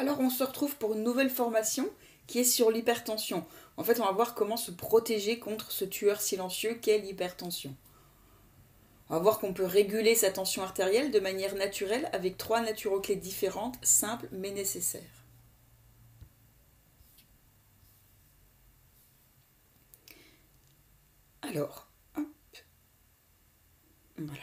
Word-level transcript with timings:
Alors 0.00 0.18
on 0.20 0.30
se 0.30 0.42
retrouve 0.42 0.76
pour 0.76 0.94
une 0.94 1.02
nouvelle 1.02 1.28
formation 1.28 1.86
qui 2.26 2.38
est 2.38 2.44
sur 2.44 2.70
l'hypertension. 2.70 3.46
En 3.76 3.84
fait, 3.84 4.00
on 4.00 4.06
va 4.06 4.12
voir 4.12 4.34
comment 4.34 4.56
se 4.56 4.70
protéger 4.70 5.38
contre 5.38 5.70
ce 5.72 5.84
tueur 5.84 6.22
silencieux 6.22 6.72
qu'est 6.72 6.96
l'hypertension. 6.96 7.76
On 9.10 9.14
va 9.16 9.20
voir 9.20 9.38
qu'on 9.38 9.52
peut 9.52 9.66
réguler 9.66 10.14
sa 10.14 10.30
tension 10.30 10.62
artérielle 10.62 11.10
de 11.10 11.20
manière 11.20 11.54
naturelle 11.54 12.08
avec 12.14 12.38
trois 12.38 12.62
naturoclés 12.62 13.16
différentes, 13.16 13.76
simples 13.82 14.30
mais 14.32 14.52
nécessaires. 14.52 15.02
Alors, 21.42 21.90
hop. 22.16 22.24
Voilà. 24.16 24.40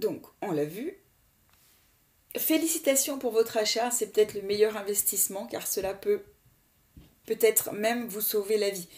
Donc, 0.00 0.26
on 0.40 0.50
l'a 0.50 0.64
vu, 0.64 1.01
Félicitations 2.36 3.18
pour 3.18 3.32
votre 3.32 3.58
achat, 3.58 3.90
c'est 3.90 4.12
peut-être 4.12 4.34
le 4.34 4.42
meilleur 4.42 4.76
investissement 4.76 5.46
car 5.46 5.66
cela 5.66 5.92
peut 5.92 6.22
peut-être 7.26 7.72
même 7.72 8.06
vous 8.06 8.22
sauver 8.22 8.56
la 8.56 8.70
vie. 8.70 8.88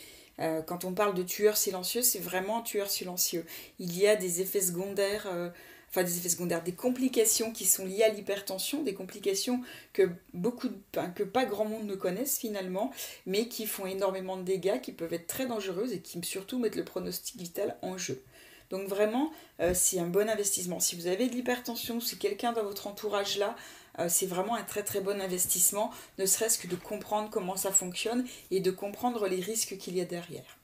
Euh, 0.41 0.63
quand 0.63 0.85
on 0.85 0.95
parle 0.95 1.15
de 1.15 1.23
tueur 1.23 1.57
silencieux, 1.57 2.03
c'est 2.03 2.19
vraiment 2.19 2.59
un 2.61 2.63
tueur 2.63 2.91
silencieux. 2.91 3.45
Il 3.79 3.97
y 3.99 4.07
a 4.07 4.17
des 4.17 4.41
effets 4.41 4.61
secondaires, 4.61 5.27
euh, 5.33 5.51
enfin 5.91 6.03
des 6.03 6.17
effets 6.19 6.29
secondaires, 6.29 6.63
des 6.63 6.73
complications 6.73 7.53
qui 7.53 7.65
sont 7.65 7.85
liées 7.85 8.03
à 8.03 8.09
l'hypertension, 8.09 8.83
des 8.83 8.95
complications 8.95 9.61
que 9.93 10.09
beaucoup, 10.33 10.69
que 11.15 11.23
pas 11.23 11.45
grand 11.45 11.65
monde 11.65 11.87
ne 11.87 11.95
connaissent 11.95 12.39
finalement, 12.39 12.93
mais 13.27 13.49
qui 13.49 13.67
font 13.67 13.87
énormément 13.87 14.37
de 14.37 14.43
dégâts, 14.43 14.81
qui 14.81 14.93
peuvent 14.93 15.13
être 15.13 15.27
très 15.27 15.47
dangereuses 15.47 15.93
et 15.93 16.01
qui 16.01 16.21
surtout 16.25 16.59
mettent 16.59 16.77
le 16.77 16.85
pronostic 16.85 17.37
vital 17.37 17.77
en 17.83 17.97
jeu. 17.97 18.23
Donc 18.71 18.89
vraiment, 18.89 19.31
euh, 19.61 19.73
c'est 19.75 19.99
un 19.99 20.07
bon 20.07 20.29
investissement. 20.29 20.81
Si 20.81 20.97
vous 20.97 21.07
avez 21.07 21.29
de 21.29 21.35
l'hypertension, 21.35 22.01
si 22.01 22.19
quelqu'un 22.19 22.53
dans 22.53 22.63
votre 22.63 22.87
entourage 22.87 23.39
là, 23.39 23.57
euh, 23.99 24.09
c'est 24.09 24.27
vraiment 24.27 24.55
un 24.55 24.63
très 24.63 24.83
très 24.83 25.01
bon 25.01 25.21
investissement, 25.21 25.91
ne 26.19 26.27
serait-ce 26.27 26.59
que 26.59 26.67
de 26.67 26.77
comprendre 26.77 27.31
comment 27.31 27.57
ça 27.57 27.71
fonctionne 27.71 28.27
et 28.51 28.61
de 28.61 28.71
comprendre 28.71 29.29
les 29.29 29.41
risques 29.41 29.77
qu'il 29.79 29.97
y 29.97 30.01
a 30.01 30.05
derrière. 30.05 30.59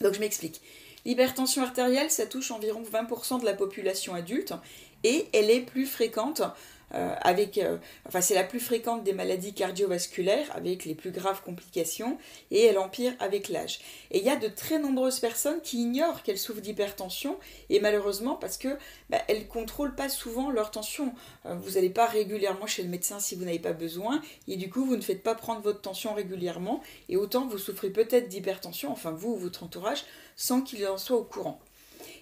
Donc 0.00 0.14
je 0.14 0.20
m'explique. 0.20 0.60
L'hypertension 1.06 1.62
artérielle, 1.62 2.10
ça 2.10 2.26
touche 2.26 2.50
environ 2.50 2.82
20% 2.82 3.40
de 3.40 3.46
la 3.46 3.54
population 3.54 4.14
adulte 4.14 4.52
et 5.04 5.28
elle 5.32 5.50
est 5.50 5.60
plus 5.60 5.86
fréquente 5.86 6.42
euh, 6.94 7.14
avec, 7.20 7.58
euh, 7.58 7.78
enfin 8.08 8.20
c'est 8.20 8.34
la 8.34 8.42
plus 8.42 8.58
fréquente 8.58 9.04
des 9.04 9.12
maladies 9.12 9.54
cardiovasculaires 9.54 10.50
avec 10.56 10.84
les 10.84 10.96
plus 10.96 11.12
graves 11.12 11.40
complications 11.42 12.18
et 12.50 12.64
elle 12.64 12.78
empire 12.78 13.12
avec 13.20 13.48
l'âge. 13.48 13.78
Et 14.10 14.18
il 14.18 14.24
y 14.24 14.28
a 14.28 14.36
de 14.36 14.48
très 14.48 14.80
nombreuses 14.80 15.20
personnes 15.20 15.60
qui 15.62 15.82
ignorent 15.82 16.22
qu'elles 16.24 16.38
souffrent 16.38 16.60
d'hypertension 16.60 17.38
et 17.68 17.78
malheureusement 17.78 18.34
parce 18.34 18.56
que 18.56 18.76
bah, 19.08 19.18
elles 19.28 19.46
contrôlent 19.46 19.94
pas 19.94 20.08
souvent 20.08 20.50
leur 20.50 20.72
tension. 20.72 21.14
Euh, 21.46 21.54
vous 21.54 21.72
n'allez 21.72 21.90
pas 21.90 22.06
régulièrement 22.06 22.66
chez 22.66 22.82
le 22.82 22.88
médecin 22.88 23.20
si 23.20 23.36
vous 23.36 23.44
n'avez 23.44 23.60
pas 23.60 23.72
besoin 23.72 24.20
et 24.48 24.56
du 24.56 24.68
coup 24.68 24.84
vous 24.84 24.96
ne 24.96 25.02
faites 25.02 25.22
pas 25.22 25.36
prendre 25.36 25.60
votre 25.60 25.80
tension 25.80 26.14
régulièrement 26.14 26.82
et 27.08 27.16
autant 27.16 27.46
vous 27.46 27.58
souffrez 27.58 27.90
peut-être 27.90 28.28
d'hypertension, 28.28 28.90
enfin 28.90 29.12
vous 29.12 29.34
ou 29.34 29.36
votre 29.36 29.62
entourage, 29.62 30.04
sans 30.34 30.60
qu'il 30.60 30.84
en 30.88 30.98
soit 30.98 31.16
au 31.16 31.24
courant. 31.24 31.60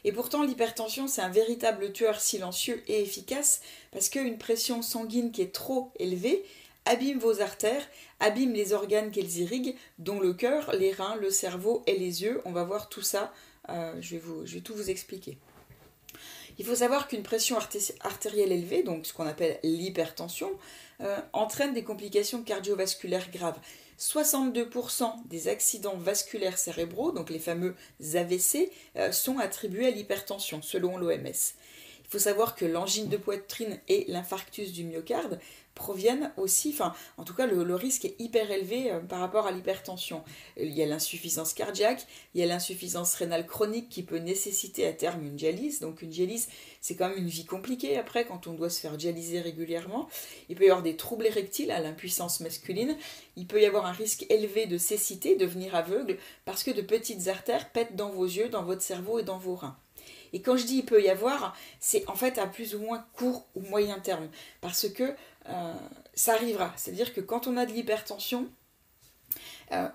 Et 0.04 0.12
pourtant, 0.12 0.42
l'hypertension, 0.42 1.06
c'est 1.06 1.22
un 1.22 1.28
véritable 1.28 1.92
tueur 1.92 2.20
silencieux 2.20 2.82
et 2.88 3.02
efficace 3.02 3.60
parce 3.92 4.08
qu'une 4.08 4.38
pression 4.38 4.82
sanguine 4.82 5.32
qui 5.32 5.42
est 5.42 5.54
trop 5.54 5.92
élevée 5.98 6.44
abîme 6.88 7.18
vos 7.18 7.40
artères, 7.40 7.86
abîme 8.18 8.54
les 8.54 8.72
organes 8.72 9.10
qu'elles 9.10 9.38
irriguent, 9.38 9.76
dont 9.98 10.20
le 10.20 10.32
cœur, 10.32 10.72
les 10.74 10.92
reins, 10.92 11.16
le 11.16 11.30
cerveau 11.30 11.82
et 11.86 11.98
les 11.98 12.22
yeux. 12.22 12.40
On 12.44 12.52
va 12.52 12.64
voir 12.64 12.88
tout 12.88 13.02
ça, 13.02 13.32
euh, 13.68 13.94
je, 14.00 14.16
vous, 14.16 14.46
je 14.46 14.54
vais 14.54 14.60
tout 14.60 14.74
vous 14.74 14.90
expliquer. 14.90 15.38
Il 16.58 16.64
faut 16.64 16.74
savoir 16.74 17.06
qu'une 17.06 17.22
pression 17.22 17.56
artérielle 18.00 18.52
élevée, 18.52 18.82
donc 18.82 19.06
ce 19.06 19.12
qu'on 19.12 19.26
appelle 19.26 19.60
l'hypertension, 19.62 20.50
euh, 21.00 21.18
entraîne 21.32 21.74
des 21.74 21.84
complications 21.84 22.42
cardiovasculaires 22.42 23.30
graves. 23.30 23.58
62% 23.98 25.26
des 25.26 25.48
accidents 25.48 25.96
vasculaires 25.96 26.58
cérébraux, 26.58 27.12
donc 27.12 27.30
les 27.30 27.38
fameux 27.38 27.74
AVC, 28.14 28.70
euh, 28.96 29.12
sont 29.12 29.38
attribués 29.38 29.86
à 29.86 29.90
l'hypertension, 29.90 30.62
selon 30.62 30.96
l'OMS. 30.96 31.54
Il 32.08 32.12
faut 32.12 32.18
savoir 32.18 32.54
que 32.54 32.64
l'angine 32.64 33.08
de 33.08 33.18
poitrine 33.18 33.78
et 33.86 34.06
l'infarctus 34.08 34.72
du 34.72 34.82
myocarde 34.84 35.38
proviennent 35.74 36.32
aussi, 36.38 36.70
enfin 36.72 36.94
en 37.18 37.24
tout 37.24 37.34
cas 37.34 37.46
le, 37.46 37.74
risque 37.74 38.06
est 38.06 38.16
hyper 38.18 38.50
élevé 38.50 38.90
euh, 38.90 39.00
par 39.00 39.20
rapport 39.20 39.46
à 39.46 39.52
l'hypertension. 39.52 40.24
Il 40.56 40.72
y 40.72 40.82
a 40.82 40.86
l'insuffisance 40.86 41.52
cardiaque, 41.52 42.06
il 42.34 42.40
y 42.40 42.42
a 42.42 42.46
l'insuffisance 42.46 43.14
rénale 43.14 43.46
chronique 43.46 43.90
qui 43.90 44.02
peut 44.02 44.18
nécessiter 44.18 44.86
à 44.86 44.92
terme 44.92 45.22
une 45.22 45.36
dialyse. 45.36 45.80
Donc 45.80 46.00
une 46.00 46.08
dialyse 46.08 46.48
c'est 46.80 46.96
quand 46.96 47.10
même 47.10 47.18
une 47.18 47.28
vie 47.28 47.44
compliquée 47.44 47.98
après 47.98 48.24
quand 48.24 48.46
on 48.46 48.54
doit 48.54 48.70
se 48.70 48.80
faire 48.80 48.96
dialyser 48.96 49.40
régulièrement. 49.40 50.08
Il 50.48 50.56
peut 50.56 50.64
y 50.64 50.70
avoir 50.70 50.82
des 50.82 50.96
troubles 50.96 51.26
érectiles 51.26 51.70
à 51.70 51.80
l'impuissance 51.80 52.40
masculine, 52.40 52.96
il 53.36 53.46
peut 53.46 53.60
y 53.60 53.66
avoir 53.66 53.84
un 53.84 53.92
risque 53.92 54.24
élevé 54.30 54.66
de 54.66 54.78
cécité, 54.78 55.36
devenir 55.36 55.74
aveugle, 55.74 56.16
parce 56.44 56.64
que 56.64 56.70
de 56.70 56.82
petites 56.82 57.28
artères 57.28 57.70
pètent 57.70 57.96
dans 57.96 58.10
vos 58.10 58.24
yeux, 58.24 58.48
dans 58.48 58.64
votre 58.64 58.82
cerveau 58.82 59.18
et 59.18 59.24
dans 59.24 59.38
vos 59.38 59.54
reins. 59.54 59.76
Et 60.32 60.42
quand 60.42 60.56
je 60.56 60.64
dis 60.64 60.78
il 60.78 60.84
peut 60.84 61.02
y 61.02 61.08
avoir, 61.08 61.56
c'est 61.80 62.08
en 62.08 62.14
fait 62.14 62.38
à 62.38 62.46
plus 62.46 62.74
ou 62.74 62.80
moins 62.80 63.06
court 63.14 63.46
ou 63.54 63.60
moyen 63.62 63.98
terme. 63.98 64.28
Parce 64.60 64.88
que 64.88 65.14
euh, 65.48 65.74
ça 66.14 66.34
arrivera. 66.34 66.72
C'est-à-dire 66.76 67.14
que 67.14 67.20
quand 67.20 67.46
on 67.46 67.56
a 67.56 67.66
de 67.66 67.72
l'hypertension, 67.72 68.48
euh, 69.72 69.88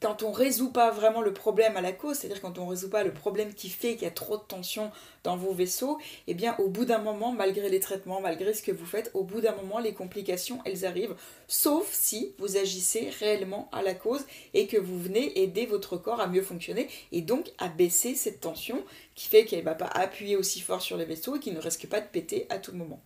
quand 0.00 0.22
on 0.22 0.30
résout 0.30 0.70
pas 0.70 0.90
vraiment 0.90 1.20
le 1.20 1.32
problème 1.32 1.76
à 1.76 1.80
la 1.80 1.92
cause, 1.92 2.18
c'est-à-dire 2.18 2.40
quand 2.40 2.58
on 2.58 2.66
résout 2.66 2.88
pas 2.88 3.02
le 3.02 3.12
problème 3.12 3.52
qui 3.52 3.68
fait 3.68 3.94
qu'il 3.94 4.02
y 4.02 4.06
a 4.06 4.12
trop 4.12 4.36
de 4.36 4.42
tension 4.42 4.92
dans 5.24 5.36
vos 5.36 5.52
vaisseaux, 5.52 5.98
eh 6.28 6.34
bien 6.34 6.56
au 6.58 6.68
bout 6.68 6.84
d'un 6.84 6.98
moment, 6.98 7.32
malgré 7.32 7.68
les 7.68 7.80
traitements, 7.80 8.20
malgré 8.20 8.54
ce 8.54 8.62
que 8.62 8.70
vous 8.70 8.86
faites, 8.86 9.10
au 9.14 9.24
bout 9.24 9.40
d'un 9.40 9.54
moment, 9.56 9.80
les 9.80 9.94
complications, 9.94 10.60
elles 10.64 10.84
arrivent, 10.84 11.16
sauf 11.48 11.88
si 11.92 12.32
vous 12.38 12.56
agissez 12.56 13.10
réellement 13.18 13.68
à 13.72 13.82
la 13.82 13.94
cause 13.94 14.24
et 14.54 14.68
que 14.68 14.76
vous 14.76 14.98
venez 14.98 15.40
aider 15.40 15.66
votre 15.66 15.96
corps 15.96 16.20
à 16.20 16.28
mieux 16.28 16.42
fonctionner 16.42 16.88
et 17.10 17.20
donc 17.20 17.50
à 17.58 17.68
baisser 17.68 18.14
cette 18.14 18.40
tension 18.40 18.84
qui 19.16 19.28
fait 19.28 19.44
qu'elle 19.44 19.60
ne 19.60 19.64
va 19.64 19.74
pas 19.74 19.86
appuyer 19.86 20.36
aussi 20.36 20.60
fort 20.60 20.80
sur 20.80 20.96
les 20.96 21.04
vaisseaux 21.04 21.36
et 21.36 21.40
qui 21.40 21.50
ne 21.50 21.60
risque 21.60 21.88
pas 21.88 22.00
de 22.00 22.06
péter 22.06 22.46
à 22.50 22.58
tout 22.58 22.72
moment. 22.72 23.00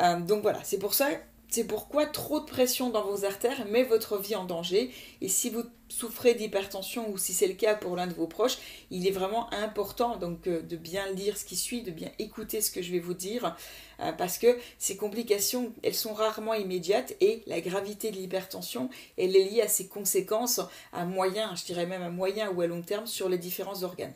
Euh, 0.00 0.20
donc 0.20 0.42
voilà, 0.42 0.60
c'est 0.62 0.78
pour 0.78 0.94
ça 0.94 1.08
c'est 1.50 1.64
pourquoi 1.64 2.06
trop 2.06 2.38
de 2.38 2.44
pression 2.44 2.90
dans 2.90 3.04
vos 3.04 3.24
artères 3.24 3.66
met 3.66 3.82
votre 3.82 4.18
vie 4.18 4.36
en 4.36 4.44
danger. 4.44 4.92
Et 5.20 5.28
si 5.28 5.50
vous 5.50 5.64
souffrez 5.88 6.34
d'hypertension 6.34 7.10
ou 7.10 7.18
si 7.18 7.34
c'est 7.34 7.48
le 7.48 7.54
cas 7.54 7.74
pour 7.74 7.96
l'un 7.96 8.06
de 8.06 8.14
vos 8.14 8.28
proches, 8.28 8.58
il 8.90 9.06
est 9.08 9.10
vraiment 9.10 9.52
important 9.52 10.16
donc 10.16 10.46
euh, 10.46 10.62
de 10.62 10.76
bien 10.76 11.10
lire 11.10 11.36
ce 11.36 11.44
qui 11.44 11.56
suit, 11.56 11.82
de 11.82 11.90
bien 11.90 12.10
écouter 12.20 12.60
ce 12.60 12.70
que 12.70 12.80
je 12.80 12.92
vais 12.92 13.00
vous 13.00 13.14
dire, 13.14 13.56
euh, 13.98 14.12
parce 14.12 14.38
que 14.38 14.56
ces 14.78 14.96
complications, 14.96 15.72
elles 15.82 15.94
sont 15.94 16.14
rarement 16.14 16.54
immédiates 16.54 17.14
et 17.20 17.42
la 17.48 17.60
gravité 17.60 18.12
de 18.12 18.16
l'hypertension, 18.16 18.88
elle 19.18 19.34
est 19.34 19.44
liée 19.44 19.62
à 19.62 19.68
ses 19.68 19.88
conséquences 19.88 20.60
à 20.92 21.04
moyen, 21.04 21.54
je 21.56 21.64
dirais 21.64 21.86
même 21.86 22.02
à 22.02 22.10
moyen 22.10 22.50
ou 22.52 22.60
à 22.60 22.68
long 22.68 22.82
terme 22.82 23.06
sur 23.06 23.28
les 23.28 23.38
différents 23.38 23.82
organes. 23.82 24.14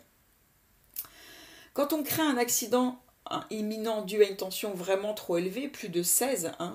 Quand 1.72 1.92
on 1.92 2.04
crée 2.04 2.22
un 2.22 2.36
accident 2.36 3.00
imminent 3.50 4.02
dû 4.02 4.22
à 4.22 4.28
une 4.28 4.36
tension 4.36 4.74
vraiment 4.74 5.14
trop 5.14 5.38
élevée, 5.38 5.68
plus 5.68 5.88
de 5.88 6.02
16, 6.02 6.52
hein, 6.58 6.74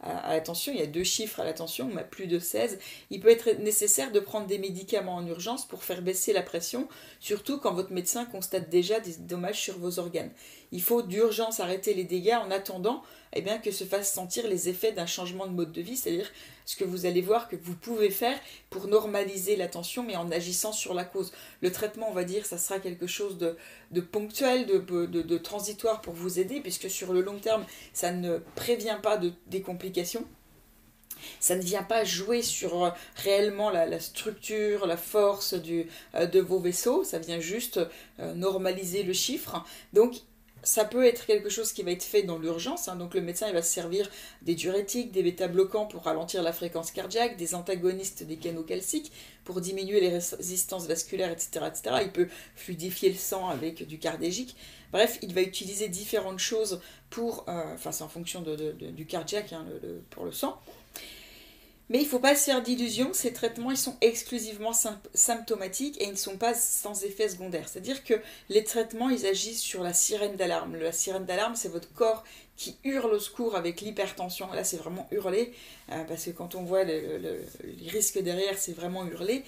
à, 0.00 0.34
l'attention, 0.34 0.72
il 0.72 0.78
y 0.78 0.82
a 0.82 0.86
deux 0.86 1.04
chiffres 1.04 1.40
à 1.40 1.44
l'attention, 1.44 1.90
mais 1.92 2.04
plus 2.04 2.26
de 2.26 2.38
16, 2.38 2.78
il 3.10 3.20
peut 3.20 3.30
être 3.30 3.50
nécessaire 3.58 4.12
de 4.12 4.20
prendre 4.20 4.46
des 4.46 4.58
médicaments 4.58 5.16
en 5.16 5.26
urgence 5.26 5.66
pour 5.66 5.82
faire 5.82 6.02
baisser 6.02 6.32
la 6.32 6.42
pression, 6.42 6.88
surtout 7.20 7.58
quand 7.58 7.74
votre 7.74 7.92
médecin 7.92 8.24
constate 8.24 8.68
déjà 8.70 9.00
des 9.00 9.16
dommages 9.16 9.60
sur 9.60 9.76
vos 9.78 9.98
organes. 9.98 10.30
Il 10.72 10.82
faut 10.82 11.02
d'urgence 11.02 11.60
arrêter 11.60 11.94
les 11.94 12.04
dégâts 12.04 12.38
en 12.40 12.50
attendant 12.50 13.02
eh 13.34 13.42
bien, 13.42 13.58
que 13.58 13.70
se 13.70 13.84
fassent 13.84 14.12
sentir 14.12 14.46
les 14.48 14.68
effets 14.68 14.92
d'un 14.92 15.06
changement 15.06 15.46
de 15.46 15.52
mode 15.52 15.72
de 15.72 15.80
vie, 15.80 15.96
c'est-à-dire 15.96 16.30
ce 16.64 16.76
que 16.76 16.84
vous 16.84 17.06
allez 17.06 17.20
voir 17.20 17.48
que 17.48 17.56
vous 17.56 17.74
pouvez 17.74 18.10
faire 18.10 18.38
pour 18.70 18.86
normaliser 18.88 19.56
la 19.56 19.68
tension, 19.68 20.02
mais 20.02 20.16
en 20.16 20.30
agissant 20.30 20.72
sur 20.72 20.94
la 20.94 21.04
cause. 21.04 21.32
Le 21.60 21.72
traitement, 21.72 22.08
on 22.10 22.14
va 22.14 22.24
dire, 22.24 22.46
ça 22.46 22.58
sera 22.58 22.78
quelque 22.78 23.06
chose 23.06 23.38
de, 23.38 24.00
ponctuel, 24.00 24.66
de, 24.66 25.38
transitoire 25.38 26.00
pour 26.00 26.14
vous 26.14 26.38
aider, 26.38 26.60
puisque 26.60 26.90
sur 26.90 27.12
le 27.12 27.20
long 27.20 27.38
terme, 27.38 27.64
ça 27.92 28.12
ne 28.12 28.38
prévient 28.54 28.98
pas 29.02 29.16
de, 29.16 29.32
des 29.46 29.60
complications. 29.60 30.24
Ça 31.40 31.56
ne 31.56 31.62
vient 31.62 31.82
pas 31.82 32.04
jouer 32.04 32.42
sur 32.42 32.84
euh, 32.84 32.90
réellement 33.16 33.70
la, 33.70 34.00
structure, 34.00 34.86
la 34.86 34.96
force 34.96 35.54
du, 35.54 35.86
euh, 36.14 36.26
de 36.26 36.40
vos 36.40 36.60
vaisseaux, 36.60 37.04
ça 37.04 37.18
vient 37.18 37.40
juste 37.40 37.80
euh, 38.20 38.34
normaliser 38.34 39.02
le 39.02 39.12
chiffre. 39.12 39.64
Donc 39.92 40.14
ça 40.62 40.84
peut 40.84 41.06
être 41.06 41.26
quelque 41.26 41.48
chose 41.48 41.72
qui 41.72 41.82
va 41.82 41.92
être 41.92 42.02
fait 42.02 42.22
dans 42.22 42.38
l'urgence. 42.38 42.88
Hein. 42.88 42.96
donc 42.96 43.14
le 43.14 43.20
médecin 43.20 43.48
il 43.48 43.54
va 43.54 43.62
se 43.62 43.72
servir 43.72 44.10
des 44.42 44.54
diurétiques, 44.54 45.12
des 45.12 45.22
bêta-bloquants 45.22 45.86
pour 45.86 46.02
ralentir 46.02 46.42
la 46.42 46.52
fréquence 46.52 46.90
cardiaque, 46.90 47.36
des 47.36 47.54
antagonistes 47.54 48.24
des 48.24 48.36
canaux 48.36 48.62
calciques 48.62 49.12
pour 49.44 49.60
diminuer 49.60 50.00
les 50.00 50.10
résistances 50.10 50.86
vasculaires, 50.86 51.30
etc., 51.30 51.66
etc. 51.66 51.96
Il 52.02 52.12
peut 52.12 52.28
fluidifier 52.54 53.10
le 53.10 53.16
sang 53.16 53.48
avec 53.48 53.86
du 53.86 53.98
cardégique. 53.98 54.56
Bref, 54.92 55.18
il 55.22 55.34
va 55.34 55.42
utiliser 55.42 55.88
différentes 55.88 56.38
choses 56.38 56.80
pour, 57.10 57.44
euh, 57.48 57.74
enfin 57.74 57.92
c'est 57.92 58.04
en 58.04 58.08
fonction 58.08 58.42
du 58.42 59.06
cardiaque 59.06 59.52
hein, 59.52 59.66
pour 60.10 60.24
le 60.24 60.32
sang. 60.32 60.60
Mais 61.88 61.98
il 61.98 62.04
ne 62.04 62.08
faut 62.08 62.18
pas 62.18 62.34
se 62.34 62.44
faire 62.44 62.62
d'illusions, 62.62 63.10
ces 63.14 63.32
traitements 63.32 63.74
sont 63.74 63.96
exclusivement 64.02 64.72
symptomatiques 65.14 66.00
et 66.00 66.04
ils 66.04 66.12
ne 66.12 66.16
sont 66.16 66.36
pas 66.36 66.54
sans 66.54 67.04
effet 67.04 67.28
secondaire. 67.28 67.68
C'est-à-dire 67.68 68.04
que 68.04 68.14
les 68.50 68.64
traitements 68.64 69.08
ils 69.08 69.26
agissent 69.26 69.62
sur 69.62 69.82
la 69.82 69.94
sirène 69.94 70.36
d'alarme. 70.36 70.76
La 70.76 70.92
sirène 70.92 71.24
d'alarme 71.24 71.56
c'est 71.56 71.68
votre 71.68 71.92
corps 71.94 72.24
qui 72.58 72.76
hurle 72.84 73.14
au 73.14 73.18
secours 73.18 73.56
avec 73.56 73.80
l'hypertension. 73.80 74.52
Là 74.52 74.64
c'est 74.64 74.76
vraiment 74.76 75.08
hurler, 75.10 75.54
euh, 75.90 76.04
parce 76.04 76.24
que 76.26 76.30
quand 76.30 76.54
on 76.54 76.64
voit 76.64 76.84
les 76.84 77.00
risques 77.86 78.18
derrière 78.18 78.58
c'est 78.58 78.74
vraiment 78.74 79.06
hurler 79.06 79.44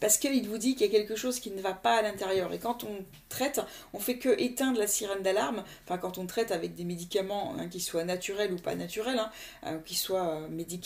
parce 0.00 0.16
qu'il 0.16 0.48
vous 0.48 0.58
dit 0.58 0.74
qu'il 0.74 0.86
y 0.86 0.88
a 0.88 0.92
quelque 0.92 1.14
chose 1.14 1.38
qui 1.40 1.50
ne 1.50 1.60
va 1.60 1.74
pas 1.74 1.96
à 1.96 2.02
l'intérieur. 2.02 2.52
Et 2.52 2.58
quand 2.58 2.84
on 2.84 3.04
traite, 3.28 3.60
on 3.92 3.98
fait 3.98 4.16
que 4.16 4.40
éteindre 4.40 4.78
la 4.78 4.86
sirène 4.86 5.22
d'alarme, 5.22 5.62
enfin 5.84 5.98
quand 5.98 6.18
on 6.18 6.26
traite 6.26 6.50
avec 6.50 6.74
des 6.74 6.84
médicaments, 6.84 7.54
hein, 7.58 7.68
qui 7.68 7.80
soient 7.80 8.04
naturels 8.04 8.52
ou 8.52 8.56
pas 8.56 8.74
naturels, 8.74 9.18
hein, 9.18 9.30
euh, 9.66 9.78
qui 9.84 9.94
soient 9.94 10.36
euh, 10.36 10.48
médicaux, 10.48 10.80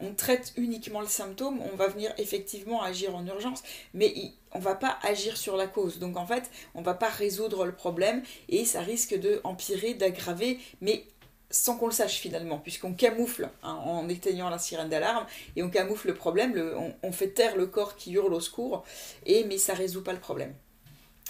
on 0.00 0.14
traite 0.14 0.54
uniquement 0.56 1.00
le 1.00 1.08
symptôme, 1.08 1.60
on 1.60 1.76
va 1.76 1.88
venir 1.88 2.12
effectivement 2.16 2.82
agir 2.82 3.14
en 3.14 3.26
urgence, 3.26 3.62
mais 3.92 4.14
on 4.56 4.58
va 4.58 4.74
pas 4.74 4.98
agir 5.02 5.36
sur 5.36 5.56
la 5.56 5.66
cause. 5.66 5.98
Donc 5.98 6.16
en 6.16 6.26
fait, 6.26 6.50
on 6.74 6.82
va 6.82 6.94
pas 6.94 7.08
résoudre 7.08 7.66
le 7.66 7.72
problème 7.72 8.22
et 8.48 8.64
ça 8.64 8.80
risque 8.80 9.14
de 9.14 9.40
empirer, 9.44 9.92
d'aggraver, 9.94 10.58
mais 10.80 11.04
sans 11.50 11.76
qu'on 11.76 11.86
le 11.86 11.92
sache 11.92 12.16
finalement, 12.18 12.58
puisqu'on 12.58 12.94
camoufle 12.94 13.50
hein, 13.62 13.74
en 13.84 14.08
éteignant 14.08 14.48
la 14.48 14.58
sirène 14.58 14.88
d'alarme 14.88 15.26
et 15.54 15.62
on 15.62 15.70
camoufle 15.70 16.08
le 16.08 16.14
problème, 16.14 16.54
on, 17.02 17.12
fait 17.12 17.28
taire 17.28 17.56
le 17.56 17.66
corps 17.66 17.96
qui 17.96 18.12
hurle 18.12 18.34
au 18.34 18.40
secours, 18.40 18.84
et, 19.26 19.44
mais 19.44 19.58
ça 19.58 19.74
résout 19.74 20.02
pas 20.02 20.12
le 20.12 20.18
problème. 20.18 20.54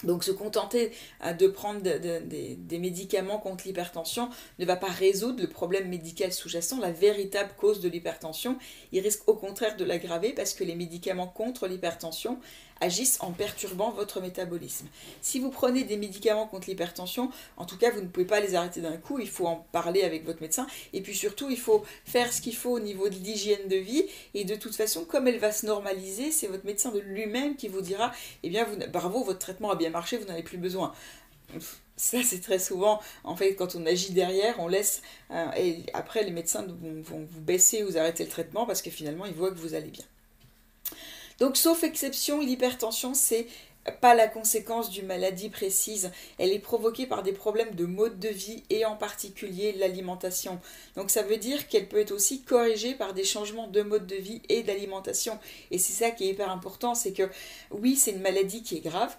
Donc 0.05 0.25
se 0.25 0.31
contenter 0.31 0.93
euh, 1.25 1.33
de 1.33 1.47
prendre 1.47 1.81
des 1.81 2.79
médicaments 2.79 3.39
contre 3.39 3.65
l'hypertension 3.67 4.29
ne 4.59 4.67
va 4.67 4.77
pas 4.77 4.91
résoudre 4.91 5.41
le 5.41 5.49
problème 5.49 5.89
médical 5.89 6.33
sous-jacent, 6.33 6.79
la 6.81 6.93
véritable 6.93 7.53
cause 7.57 7.81
de 7.81 7.89
l'hypertension. 7.89 8.59
Il 8.93 9.01
risque 9.01 9.27
au 9.27 9.35
contraire 9.35 9.77
de 9.77 9.85
l'aggraver 9.85 10.33
parce 10.35 10.53
que 10.53 10.65
les 10.65 10.75
médicaments 10.75 11.29
contre 11.29 11.67
l'hypertension 11.67 12.39
agissent 12.81 13.19
en 13.21 13.33
perturbant 13.33 13.91
votre 13.91 14.21
métabolisme. 14.21 14.87
Si 15.21 15.41
vous 15.41 15.51
prenez 15.51 15.85
des 15.85 15.97
médicaments 15.97 16.47
contre 16.47 16.69
l'hypertension, 16.69 17.31
en 17.57 17.65
tout 17.65 17.79
cas, 17.79 17.91
vous 17.91 18.01
ne 18.01 18.07
pouvez 18.07 18.27
pas 18.27 18.41
les 18.41 18.55
arrêter 18.55 18.81
d'un 18.81 18.97
coup, 18.97 19.19
il 19.19 19.29
faut 19.29 19.47
en 19.47 19.67
parler 19.73 20.03
avec 20.03 20.25
votre 20.25 20.41
médecin, 20.43 20.67
et 20.93 21.01
puis 21.01 21.15
surtout, 21.15 21.51
il 21.51 21.59
faut 21.59 21.85
faire 22.05 22.33
ce 22.33 22.41
qu'il 22.41 22.57
faut 22.57 22.71
au 22.71 22.81
niveau 22.81 23.09
de 23.09 23.15
l'hygiène 23.15 23.69
de 23.69 23.77
vie, 23.77 24.05
et 24.35 24.45
de 24.45 24.55
toute 24.55 24.75
façon, 24.75 25.05
comme 25.05 25.29
elle 25.29 25.39
va 25.39 25.53
se 25.53 25.67
normaliser, 25.67 26.31
c'est 26.31 26.47
votre 26.47 26.65
médecin 26.65 26.91
de 26.91 27.01
lui-même 27.01 27.57
qui 27.57 27.69
vous 27.69 27.81
dira, 27.81 28.13
eh 28.43 28.49
bien, 28.49 28.65
vous, 28.65 28.77
bravo, 28.91 29.25
votre 29.25 29.39
traitement 29.39 29.71
a 29.71 29.77
bien 29.77 29.91
marché, 29.91 30.17
vous 30.19 30.27
n'en 30.27 30.35
avez 30.35 30.43
plus 30.43 30.59
besoin. 30.59 30.93
Ça, 31.97 32.19
c'est 32.23 32.41
très 32.41 32.59
souvent, 32.59 33.01
en 33.25 33.37
fait, 33.37 33.55
quand 33.55 33.75
on 33.75 33.87
agit 33.87 34.13
derrière, 34.13 34.57
on 34.59 34.69
laisse, 34.69 35.01
euh, 35.31 35.47
et 35.57 35.85
après, 35.95 36.25
les 36.25 36.31
médecins 36.31 36.67
vont, 36.67 37.01
vont 37.01 37.27
vous 37.31 37.41
baisser 37.41 37.83
ou 37.83 37.87
vous 37.87 37.97
arrêter 37.97 38.25
le 38.25 38.31
traitement 38.31 38.67
parce 38.67 38.83
que 38.83 38.91
finalement, 38.91 39.25
ils 39.25 39.33
voient 39.33 39.51
que 39.51 39.59
vous 39.59 39.75
allez 39.75 39.91
bien. 39.91 40.05
Donc, 41.39 41.57
sauf 41.57 41.83
exception, 41.85 42.41
l'hypertension, 42.41 43.15
c'est 43.15 43.47
pas 44.01 44.15
la 44.15 44.29
conséquence 44.29 44.91
d'une 44.91 45.07
maladie 45.07 45.49
précise, 45.49 46.11
elle 46.39 46.53
est 46.53 46.59
provoquée 46.59 47.07
par 47.07 47.23
des 47.23 47.33
problèmes 47.33 47.75
de 47.75 47.85
mode 47.85 48.19
de 48.19 48.29
vie 48.29 48.63
et 48.71 48.85
en 48.85 48.97
particulier 48.97 49.73
l'alimentation. 49.73 50.61
Donc 50.97 51.11
ça 51.11 51.23
veut 51.23 51.37
dire 51.37 51.69
qu'elle 51.69 51.89
peut 51.89 51.99
être 51.99 52.13
aussi 52.13 52.43
corrigée 52.43 52.95
par 52.95 53.15
des 53.15 53.25
changements 53.25 53.69
de 53.69 53.83
mode 53.83 54.07
de 54.07 54.17
vie 54.17 54.43
et 54.49 54.63
d'alimentation. 54.63 55.39
Et 55.71 55.79
c'est 55.79 55.93
ça 55.93 56.11
qui 56.11 56.25
est 56.25 56.31
hyper 56.31 56.51
important, 56.51 56.95
c'est 56.95 57.13
que 57.13 57.29
oui, 57.71 57.97
c'est 57.97 58.13
une 58.13 58.21
maladie 58.21 58.63
qui 58.63 58.77
est 58.77 58.81
grave, 58.81 59.17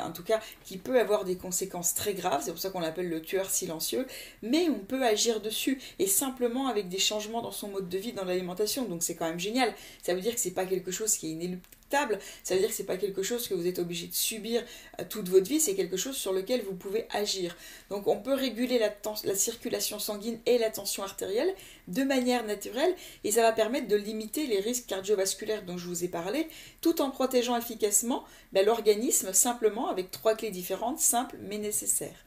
en 0.00 0.12
tout 0.12 0.24
cas 0.24 0.40
qui 0.64 0.78
peut 0.78 0.98
avoir 0.98 1.24
des 1.24 1.36
conséquences 1.36 1.94
très 1.94 2.14
graves, 2.14 2.42
c'est 2.44 2.50
pour 2.50 2.60
ça 2.60 2.70
qu'on 2.70 2.80
l'appelle 2.80 3.08
le 3.08 3.22
tueur 3.22 3.50
silencieux, 3.50 4.06
mais 4.42 4.68
on 4.68 4.78
peut 4.78 5.04
agir 5.04 5.40
dessus 5.40 5.80
et 5.98 6.06
simplement 6.06 6.68
avec 6.68 6.88
des 6.88 6.98
changements 6.98 7.42
dans 7.42 7.52
son 7.52 7.68
mode 7.68 7.88
de 7.88 7.98
vie, 7.98 8.12
dans 8.12 8.24
l'alimentation. 8.24 8.84
Donc 8.84 9.02
c'est 9.02 9.14
quand 9.14 9.28
même 9.28 9.40
génial. 9.40 9.74
Ça 10.02 10.14
veut 10.14 10.20
dire 10.20 10.34
que 10.34 10.40
c'est 10.40 10.50
pas 10.50 10.66
quelque 10.66 10.90
chose 10.90 11.16
qui 11.16 11.28
est 11.28 11.58
inéluctable 11.86 12.18
ça 12.42 12.54
veut 12.54 12.60
dire 12.60 12.68
que 12.68 12.74
c'est 12.74 12.84
pas 12.84 12.96
quelque 12.96 13.22
chose 13.22 13.48
que 13.48 13.54
vous 13.54 13.66
êtes 13.66 13.78
obligé 13.78 14.06
de 14.06 14.14
subir 14.14 14.62
euh, 15.00 15.04
toute 15.08 15.28
votre 15.28 15.48
vie, 15.48 15.60
c'est 15.60 15.74
quelque 15.74 15.96
chose 15.96 16.16
sur 16.16 16.32
lequel 16.32 16.62
vous 16.62 16.74
pouvez 16.74 17.06
agir. 17.10 17.56
Donc 17.90 18.06
on 18.06 18.18
peut 18.18 18.34
réguler 18.34 18.78
la, 18.78 18.94
la 19.24 19.34
circulation 19.34 19.98
sanguine 19.98 20.38
et 20.46 20.58
la 20.58 20.70
tension 20.70 21.02
artérielle 21.02 21.52
de 21.88 22.02
manière 22.02 22.44
naturelle 22.44 22.94
et 23.24 23.32
ça 23.32 23.42
va 23.42 23.52
permettre 23.52 23.88
de 23.88 23.96
limiter 23.96 24.46
les 24.46 24.60
risques 24.60 24.86
cardiovasculaires 24.86 25.64
dont 25.64 25.78
je 25.78 25.86
vous 25.86 26.04
ai 26.04 26.08
parlé, 26.08 26.48
tout 26.80 27.00
en 27.00 27.10
protégeant 27.10 27.56
efficacement 27.56 28.24
ben, 28.52 28.64
l'organisme 28.64 29.32
simplement 29.32 29.88
avec 29.88 30.10
trois 30.10 30.34
clés 30.34 30.50
différentes, 30.50 30.98
simples 30.98 31.36
mais 31.40 31.58
nécessaires. 31.58 32.24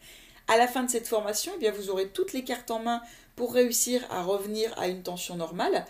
À 0.48 0.58
la 0.58 0.68
fin 0.68 0.84
de 0.84 0.90
cette 0.90 1.08
formation, 1.08 1.52
eh 1.62 1.70
vous 1.70 1.92
aurez 1.92 2.10
toutes 2.10 2.34
les 2.34 2.44
cartes 2.44 2.72
en 2.72 2.80
main 2.80 3.02
pour 3.36 3.54
réussir 3.54 4.06
à 4.10 4.24
revenir 4.24 4.74
à 4.80 4.88
une 4.88 5.04
tension 5.04 5.36
normale 5.36 5.86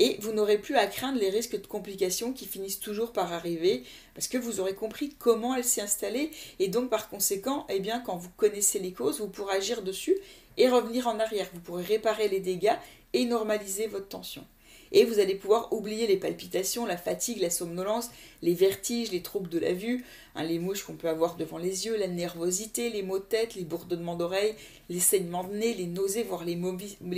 et 0.00 0.16
vous 0.20 0.32
n'aurez 0.32 0.56
plus 0.56 0.76
à 0.76 0.86
craindre 0.86 1.20
les 1.20 1.28
risques 1.28 1.60
de 1.60 1.66
complications 1.66 2.32
qui 2.32 2.46
finissent 2.46 2.80
toujours 2.80 3.12
par 3.12 3.34
arriver 3.34 3.84
parce 4.14 4.28
que 4.28 4.38
vous 4.38 4.58
aurez 4.58 4.74
compris 4.74 5.14
comment 5.18 5.54
elle 5.54 5.64
s'est 5.64 5.82
installée 5.82 6.30
et 6.58 6.68
donc 6.68 6.88
par 6.88 7.10
conséquent, 7.10 7.66
eh 7.68 7.80
bien, 7.80 8.00
quand 8.00 8.16
vous 8.16 8.30
connaissez 8.38 8.78
les 8.78 8.92
causes, 8.92 9.20
vous 9.20 9.28
pourrez 9.28 9.56
agir 9.56 9.82
dessus 9.82 10.16
et 10.56 10.70
revenir 10.70 11.06
en 11.06 11.20
arrière. 11.20 11.48
Vous 11.52 11.60
pourrez 11.60 11.84
réparer 11.84 12.28
les 12.28 12.40
dégâts 12.40 12.76
et 13.12 13.26
normaliser 13.26 13.88
votre 13.88 14.08
tension 14.08 14.44
et 14.92 15.04
vous 15.04 15.18
allez 15.18 15.34
pouvoir 15.34 15.72
oublier 15.72 16.06
les 16.06 16.16
palpitations, 16.16 16.86
la 16.86 16.96
fatigue, 16.96 17.40
la 17.40 17.50
somnolence, 17.50 18.10
les 18.42 18.54
vertiges, 18.54 19.12
les 19.12 19.22
troubles 19.22 19.48
de 19.48 19.58
la 19.58 19.72
vue, 19.72 20.04
hein, 20.34 20.44
les 20.44 20.58
mouches 20.58 20.84
qu'on 20.84 20.94
peut 20.94 21.08
avoir 21.08 21.36
devant 21.36 21.58
les 21.58 21.86
yeux, 21.86 21.96
la 21.96 22.08
nervosité, 22.08 22.90
les 22.90 23.02
maux 23.02 23.18
de 23.18 23.24
tête, 23.24 23.54
les 23.54 23.64
bourdonnements 23.64 24.16
d'oreilles, 24.16 24.54
les 24.88 24.98
saignements 25.00 25.44
de 25.44 25.54
nez, 25.54 25.74
les 25.74 25.86
nausées, 25.86 26.22
voire 26.22 26.44
les, 26.44 26.56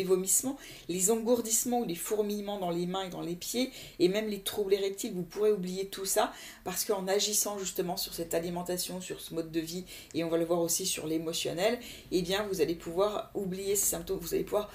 vomissements, 0.05 0.59
les 0.89 1.11
engourdissements 1.11 1.81
ou 1.81 1.85
les 1.85 1.95
fourmillements 1.95 2.59
dans 2.59 2.71
les 2.71 2.87
mains 2.87 3.05
et 3.05 3.11
dans 3.11 3.23
les 3.23 3.37
pieds, 3.37 3.71
et 3.99 4.09
même 4.09 4.29
les 4.29 4.41
troubles 4.41 4.75
érectiles. 4.75 5.13
Vous 5.15 5.23
pourrez 5.23 5.53
oublier 5.53 5.87
tout 5.87 6.05
ça 6.05 6.33
parce 6.65 6.85
qu'en 6.85 7.07
agissant 7.09 7.59
justement 7.59 7.97
sur 7.97 8.15
cette 8.15 8.35
alimentation, 8.35 9.01
sur 9.01 9.21
ce 9.21 9.35
mode 9.35 9.51
de 9.51 9.61
vie, 9.61 9.85
et 10.15 10.25
on 10.25 10.29
va 10.29 10.39
le 10.39 10.45
voir 10.45 10.61
aussi 10.61 10.87
sur 10.87 11.07
l'émotionnel, 11.07 11.79
eh 12.11 12.23
bien 12.23 12.47
vous 12.49 12.61
allez 12.61 12.75
pouvoir 12.75 13.31
oublier 13.35 13.77
ces 13.77 13.87
symptômes, 13.87 14.19
vous 14.19 14.35
allez 14.35 14.45
pouvoir 14.45 14.71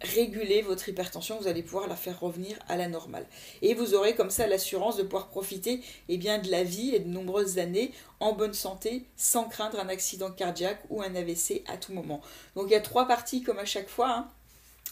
réguler 0.00 0.62
votre 0.62 0.88
hypertension, 0.88 1.38
vous 1.40 1.48
allez 1.48 1.62
pouvoir 1.62 1.88
la 1.88 1.96
faire 1.96 2.18
revenir 2.20 2.58
à 2.68 2.76
la 2.76 2.88
normale. 2.88 3.26
Et 3.62 3.74
vous 3.74 3.94
aurez 3.94 4.14
comme 4.14 4.30
ça 4.30 4.46
l'assurance 4.46 4.96
de 4.96 5.02
pouvoir 5.02 5.28
profiter 5.28 5.80
eh 6.08 6.18
bien, 6.18 6.38
de 6.38 6.50
la 6.50 6.64
vie 6.64 6.94
et 6.94 7.00
de 7.00 7.08
nombreuses 7.08 7.58
années 7.58 7.92
en 8.18 8.32
bonne 8.32 8.54
santé 8.54 9.04
sans 9.16 9.44
craindre 9.44 9.78
un 9.78 9.88
accident 9.88 10.30
cardiaque 10.30 10.82
ou 10.90 11.02
un 11.02 11.14
AVC 11.14 11.62
à 11.66 11.76
tout 11.76 11.92
moment. 11.92 12.20
Donc 12.56 12.66
il 12.68 12.72
y 12.72 12.76
a 12.76 12.80
trois 12.80 13.06
parties 13.06 13.42
comme 13.42 13.58
à 13.58 13.64
chaque 13.64 13.88
fois. 13.88 14.10
Hein. 14.10 14.28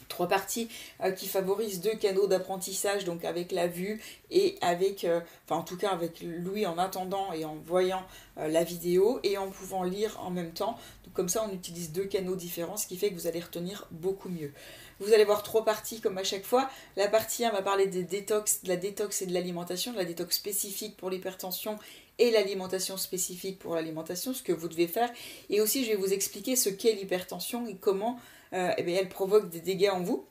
Trois 0.08 0.28
parties 0.28 0.68
euh, 1.02 1.10
qui 1.10 1.26
favorisent 1.26 1.80
deux 1.80 1.94
canaux 1.94 2.26
d'apprentissage, 2.26 3.04
donc 3.04 3.24
avec 3.24 3.52
la 3.52 3.66
vue 3.66 4.02
et 4.30 4.56
avec, 4.60 5.04
euh, 5.04 5.20
enfin 5.44 5.60
en 5.60 5.64
tout 5.64 5.76
cas 5.76 5.90
avec 5.90 6.20
Louis 6.22 6.66
en 6.66 6.78
attendant 6.78 7.32
et 7.32 7.44
en 7.44 7.56
voyant 7.56 8.02
euh, 8.38 8.48
la 8.48 8.64
vidéo 8.64 9.20
et 9.22 9.38
en 9.38 9.48
pouvant 9.48 9.82
lire 9.82 10.18
en 10.20 10.30
même 10.30 10.52
temps. 10.52 10.78
Donc 11.04 11.14
comme 11.14 11.28
ça 11.28 11.46
on 11.48 11.52
utilise 11.52 11.92
deux 11.92 12.04
canaux 12.04 12.36
différents, 12.36 12.76
ce 12.76 12.86
qui 12.86 12.96
fait 12.96 13.10
que 13.10 13.14
vous 13.14 13.26
allez 13.26 13.40
retenir 13.40 13.86
beaucoup 13.90 14.28
mieux. 14.28 14.52
Vous 15.00 15.12
allez 15.12 15.24
voir 15.24 15.44
trois 15.44 15.64
parties 15.64 16.00
comme 16.00 16.18
à 16.18 16.24
chaque 16.24 16.44
fois. 16.44 16.68
La 16.96 17.06
partie 17.06 17.44
1 17.44 17.52
va 17.52 17.62
parler 17.62 17.86
des 17.86 18.02
détox, 18.02 18.62
de 18.64 18.68
la 18.68 18.76
détox 18.76 19.22
et 19.22 19.26
de 19.26 19.32
l'alimentation, 19.32 19.92
de 19.92 19.96
la 19.96 20.04
détox 20.04 20.36
spécifique 20.36 20.96
pour 20.96 21.10
l'hypertension 21.10 21.78
et 22.18 22.32
l'alimentation 22.32 22.96
spécifique 22.96 23.60
pour 23.60 23.76
l'alimentation, 23.76 24.34
ce 24.34 24.42
que 24.42 24.52
vous 24.52 24.66
devez 24.66 24.88
faire. 24.88 25.10
Et 25.50 25.60
aussi, 25.60 25.84
je 25.84 25.90
vais 25.90 25.96
vous 25.96 26.12
expliquer 26.12 26.56
ce 26.56 26.68
qu'est 26.68 26.94
l'hypertension 26.94 27.68
et 27.68 27.76
comment 27.76 28.18
euh, 28.52 28.72
eh 28.76 28.92
elle 28.92 29.08
provoque 29.08 29.50
des 29.50 29.60
dégâts 29.60 29.90
en 29.92 30.00
vous. 30.00 30.26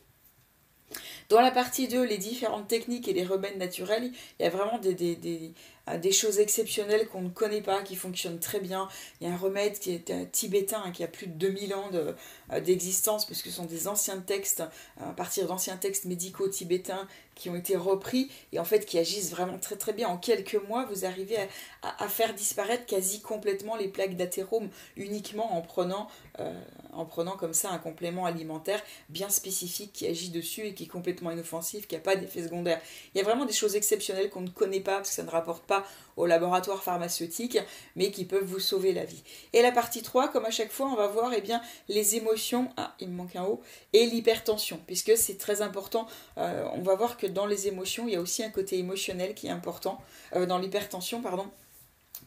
Dans 1.30 1.42
la 1.42 1.52
partie 1.52 1.90
2, 1.90 2.06
les 2.06 2.18
différentes 2.18 2.68
techniques 2.68 3.10
et 3.10 3.14
les 3.14 3.26
remèdes 3.26 3.58
naturels, 3.58 4.12
il 4.40 4.44
y 4.44 4.46
a 4.46 4.50
vraiment 4.50 4.78
des, 4.78 4.94
des, 4.94 5.54
des 5.98 6.12
choses 6.14 6.40
exceptionnelles 6.40 7.08
qu'on 7.10 7.22
ne 7.22 7.30
connaît 7.30 7.62
pas, 7.62 7.82
qui 7.82 7.98
fonctionnent 7.98 8.40
très 8.40 8.62
bien. 8.62 8.88
Il 9.20 9.28
y 9.28 9.30
a 9.30 9.34
un 9.34 9.38
remède 9.38 9.78
qui 9.78 9.92
est 9.92 10.32
tibétain, 10.32 10.84
hein, 10.86 10.92
qui 10.92 11.04
a 11.04 11.08
plus 11.08 11.28
de 11.28 11.34
2000 11.34 11.74
ans 11.76 11.90
euh, 11.94 12.62
d'existence, 12.62 13.26
parce 13.26 13.42
que 13.42 13.50
ce 13.50 13.58
sont 13.58 13.66
des 13.66 13.90
anciens 13.90 14.20
textes, 14.20 14.64
à 15.02 15.12
partir 15.12 15.48
d'anciens 15.48 15.76
textes 15.76 16.06
médicaux 16.06 16.48
tibétains 16.48 17.08
qui 17.38 17.50
ont 17.50 17.56
été 17.56 17.78
repris 17.78 18.30
et 18.52 18.60
en 18.60 18.66
fait 18.66 18.86
qui 18.86 18.98
agissent 18.98 19.32
vraiment 19.32 19.58
très 19.60 19.78
très 19.78 19.94
bien. 19.94 20.08
En 20.08 20.18
quelques 20.18 20.60
mois, 20.68 20.86
vous 20.86 21.06
arrivez 21.06 21.38
à, 21.82 22.08
faire 22.08 22.34
disparaître 22.34 22.86
quasi 22.86 23.22
complètement 23.22 23.76
les 23.76 23.88
plaques 23.88 24.16
d'athérome 24.16 24.70
uniquement 24.96 25.56
en 25.56 25.62
prenant, 25.62 26.08
euh, 26.40 26.54
en 26.92 27.06
prenant 27.06 27.38
comme 27.38 27.54
ça 27.54 27.70
un 27.70 27.78
complément 27.78 28.26
alimentaire 28.26 28.82
bien 29.10 29.30
spécifique 29.30 29.94
qui 29.94 30.08
agit 30.08 30.30
dessus 30.30 30.62
et 30.62 30.74
qui 30.74 30.86
est 30.86 30.88
complètement 30.88 31.32
inoffensif, 31.32 31.88
qui 31.88 31.96
n'a 31.96 32.02
pas 32.02 32.16
d'effet 32.16 32.44
secondaire. 32.44 32.82
Il 33.14 33.20
y 33.20 33.22
a 33.22 33.24
vraiment 33.24 33.46
des 33.46 33.54
choses 33.54 33.76
exceptionnelles 33.76 34.30
qu'on 34.30 34.42
ne 34.42 34.50
connaît 34.50 34.82
pas 34.82 34.98
parce 34.98 35.10
que 35.10 35.16
ça 35.16 35.24
ne 35.24 35.30
rapporte 35.30 35.66
pas 35.66 35.86
au 36.18 36.26
laboratoire 36.26 36.84
pharmaceutique, 36.84 37.58
mais 37.96 38.12
qui 38.12 38.26
peuvent 38.26 38.44
vous 38.44 38.60
sauver 38.60 38.92
la 38.92 39.06
vie. 39.06 39.24
Et 39.54 39.62
la 39.62 39.72
partie 39.72 40.02
3, 40.02 40.28
comme 40.30 40.46
à 40.46 40.52
chaque 40.52 40.72
fois, 40.72 40.88
on 40.88 40.96
va 40.96 41.08
voir 41.08 41.32
eh 41.34 41.42
bien, 41.42 41.62
les 41.88 42.16
émotions, 42.16 42.70
ah, 42.76 42.96
il 43.00 43.10
me 43.10 43.16
manque 43.16 43.36
un 43.36 43.44
haut, 43.44 43.62
et 43.94 44.06
l'hypertension, 44.06 44.80
puisque 44.86 45.16
c'est 45.16 45.38
très 45.38 45.62
important. 45.62 46.08
Euh, 46.38 46.68
on 46.74 46.82
va 46.82 46.96
voir 46.96 47.18
que 47.18 47.28
dans 47.28 47.46
les 47.46 47.68
émotions, 47.68 48.08
il 48.08 48.14
y 48.14 48.18
a 48.18 48.22
aussi 48.22 48.44
un 48.44 48.50
côté 48.50 48.78
émotionnel 48.78 49.34
qui 49.34 49.48
est 49.48 49.52
important, 49.52 50.02
euh, 50.36 50.46
dans 50.46 50.58
l'hypertension, 50.58 51.22
pardon 51.22 51.50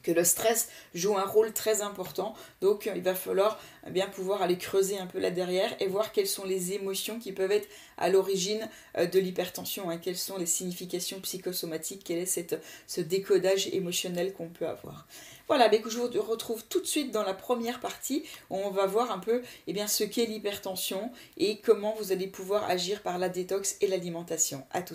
que 0.02 0.12
le 0.12 0.25
stress 0.25 0.69
joue 0.95 1.16
un 1.16 1.25
rôle 1.25 1.52
très 1.52 1.83
important. 1.83 2.35
Donc 2.61 2.90
il 2.95 3.02
va 3.02 3.14
falloir 3.14 3.61
bien 3.88 4.09
pouvoir 4.09 4.42
aller 4.42 4.59
creuser 4.59 4.99
un 4.99 5.07
peu 5.07 5.19
là 5.19 5.30
derrière 5.30 5.75
et 5.80 5.87
voir 5.87 6.12
quelles 6.12 6.26
sont 6.26 6.45
les 6.45 6.73
émotions 6.73 7.19
qui 7.19 7.33
peuvent 7.33 7.52
être 7.52 7.69
à 7.97 8.09
l'origine 8.09 8.69
euh, 8.97 9.07
de 9.07 9.19
l'hypertension, 9.19 9.90
hein. 9.90 9.99
quelles 9.99 10.16
sont 10.16 10.38
les 10.38 10.47
significations 10.47 11.21
psychosomatiques, 11.21 12.02
quel 12.04 12.19
est 12.19 12.40
ce 12.87 13.00
décodage 13.00 13.69
émotionnel 13.69 14.33
qu'on 14.33 14.49
peut 14.49 14.66
avoir. 14.66 15.07
Voilà, 15.50 15.69
ben, 15.69 15.83
je 15.85 15.99
vous 15.99 16.23
retrouve 16.23 16.64
tout 16.66 16.80
de 16.80 16.87
suite 16.87 17.11
dans 17.11 17.25
la 17.25 17.35
première 17.35 17.80
partie 17.80 18.23
où 18.50 18.57
on 18.57 18.71
va 18.71 18.87
voir 18.87 19.11
un 19.11 19.19
peu 19.19 19.42
eh 19.66 19.73
bien, 19.73 19.88
ce 19.88 20.04
qu'est 20.04 20.26
l'hypertension 20.26 21.11
et 21.38 21.59
comment 21.59 21.92
vous 21.99 22.12
allez 22.12 22.28
pouvoir 22.28 22.71
agir 22.71 23.02
par 23.02 23.19
la 23.19 23.28
détox 23.28 23.76
et 23.80 23.88
l'alimentation. 23.88 24.64
À 24.71 24.83
tout 24.83 24.88